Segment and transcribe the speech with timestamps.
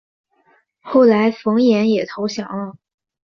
[0.81, 2.75] 后来冯衍也投降了。